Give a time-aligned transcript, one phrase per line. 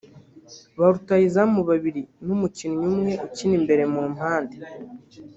[0.77, 4.57] ba rutahizamu babiri n’umukinnyi umwe ukina imbere mu mpande